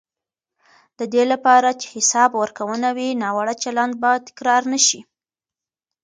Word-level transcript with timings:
د 0.99 1.01
دې 1.13 1.23
لپاره 1.31 1.69
چې 1.79 1.87
حساب 1.95 2.31
ورکونه 2.41 2.89
وي، 2.97 3.09
ناوړه 3.23 3.55
چلند 3.63 3.93
به 4.01 4.11
تکرار 4.27 4.61
نه 4.73 4.79
شي. 4.87 4.99